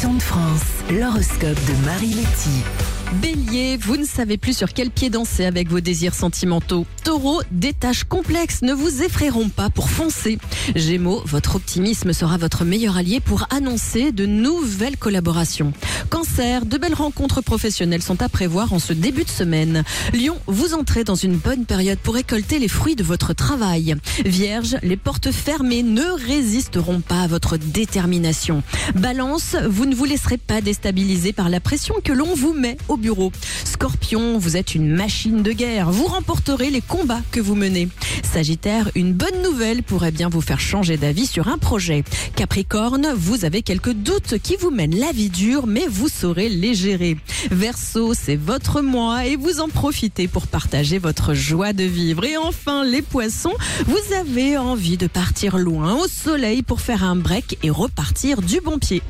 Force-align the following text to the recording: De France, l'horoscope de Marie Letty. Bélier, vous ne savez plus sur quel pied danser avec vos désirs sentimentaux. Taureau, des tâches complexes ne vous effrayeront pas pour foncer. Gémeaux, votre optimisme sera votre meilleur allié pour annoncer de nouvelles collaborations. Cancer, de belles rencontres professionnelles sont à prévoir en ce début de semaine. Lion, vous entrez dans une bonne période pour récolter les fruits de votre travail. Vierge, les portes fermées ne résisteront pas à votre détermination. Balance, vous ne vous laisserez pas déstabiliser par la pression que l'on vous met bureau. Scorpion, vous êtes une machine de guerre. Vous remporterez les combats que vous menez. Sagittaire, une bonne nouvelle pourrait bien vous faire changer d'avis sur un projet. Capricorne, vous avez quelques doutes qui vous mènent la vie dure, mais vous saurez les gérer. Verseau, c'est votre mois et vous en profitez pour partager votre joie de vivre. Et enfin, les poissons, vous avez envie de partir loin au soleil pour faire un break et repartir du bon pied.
De 0.00 0.20
France, 0.20 0.62
l'horoscope 0.90 1.58
de 1.66 1.84
Marie 1.84 2.14
Letty. 2.14 2.87
Bélier, 3.14 3.78
vous 3.78 3.96
ne 3.96 4.04
savez 4.04 4.36
plus 4.36 4.54
sur 4.54 4.74
quel 4.74 4.90
pied 4.90 5.08
danser 5.08 5.46
avec 5.46 5.70
vos 5.70 5.80
désirs 5.80 6.14
sentimentaux. 6.14 6.84
Taureau, 7.04 7.40
des 7.50 7.72
tâches 7.72 8.04
complexes 8.04 8.60
ne 8.60 8.74
vous 8.74 9.02
effrayeront 9.02 9.48
pas 9.48 9.70
pour 9.70 9.88
foncer. 9.88 10.38
Gémeaux, 10.76 11.22
votre 11.24 11.56
optimisme 11.56 12.12
sera 12.12 12.36
votre 12.36 12.66
meilleur 12.66 12.98
allié 12.98 13.20
pour 13.20 13.46
annoncer 13.48 14.12
de 14.12 14.26
nouvelles 14.26 14.98
collaborations. 14.98 15.72
Cancer, 16.10 16.66
de 16.66 16.76
belles 16.76 16.94
rencontres 16.94 17.40
professionnelles 17.40 18.02
sont 18.02 18.20
à 18.20 18.28
prévoir 18.28 18.74
en 18.74 18.78
ce 18.78 18.92
début 18.92 19.24
de 19.24 19.30
semaine. 19.30 19.84
Lion, 20.12 20.36
vous 20.46 20.74
entrez 20.74 21.04
dans 21.04 21.14
une 21.14 21.36
bonne 21.36 21.64
période 21.64 21.98
pour 21.98 22.14
récolter 22.14 22.58
les 22.58 22.68
fruits 22.68 22.96
de 22.96 23.04
votre 23.04 23.32
travail. 23.32 23.96
Vierge, 24.26 24.76
les 24.82 24.98
portes 24.98 25.32
fermées 25.32 25.82
ne 25.82 26.04
résisteront 26.26 27.00
pas 27.00 27.22
à 27.22 27.26
votre 27.26 27.56
détermination. 27.56 28.62
Balance, 28.94 29.56
vous 29.66 29.86
ne 29.86 29.94
vous 29.94 30.04
laisserez 30.04 30.36
pas 30.36 30.60
déstabiliser 30.60 31.32
par 31.32 31.48
la 31.48 31.60
pression 31.60 31.94
que 32.04 32.12
l'on 32.12 32.34
vous 32.34 32.52
met 32.52 32.76
bureau. 32.98 33.32
Scorpion, 33.64 34.38
vous 34.38 34.56
êtes 34.56 34.74
une 34.74 34.88
machine 34.88 35.42
de 35.42 35.52
guerre. 35.52 35.90
Vous 35.90 36.06
remporterez 36.06 36.70
les 36.70 36.80
combats 36.80 37.22
que 37.30 37.40
vous 37.40 37.54
menez. 37.54 37.88
Sagittaire, 38.22 38.90
une 38.94 39.12
bonne 39.12 39.42
nouvelle 39.42 39.82
pourrait 39.82 40.10
bien 40.10 40.28
vous 40.28 40.40
faire 40.40 40.60
changer 40.60 40.96
d'avis 40.96 41.26
sur 41.26 41.48
un 41.48 41.58
projet. 41.58 42.04
Capricorne, 42.36 43.08
vous 43.16 43.44
avez 43.44 43.62
quelques 43.62 43.92
doutes 43.92 44.38
qui 44.42 44.56
vous 44.56 44.70
mènent 44.70 44.98
la 44.98 45.12
vie 45.12 45.30
dure, 45.30 45.66
mais 45.66 45.86
vous 45.88 46.08
saurez 46.08 46.48
les 46.48 46.74
gérer. 46.74 47.16
Verseau, 47.50 48.14
c'est 48.14 48.36
votre 48.36 48.82
mois 48.82 49.26
et 49.26 49.36
vous 49.36 49.60
en 49.60 49.68
profitez 49.68 50.28
pour 50.28 50.46
partager 50.46 50.98
votre 50.98 51.34
joie 51.34 51.72
de 51.72 51.84
vivre. 51.84 52.24
Et 52.24 52.36
enfin, 52.36 52.84
les 52.84 53.02
poissons, 53.02 53.54
vous 53.86 54.14
avez 54.14 54.56
envie 54.56 54.96
de 54.96 55.06
partir 55.06 55.58
loin 55.58 55.94
au 55.96 56.08
soleil 56.08 56.62
pour 56.62 56.80
faire 56.80 57.04
un 57.04 57.16
break 57.16 57.58
et 57.62 57.70
repartir 57.70 58.42
du 58.42 58.60
bon 58.60 58.78
pied. 58.78 59.02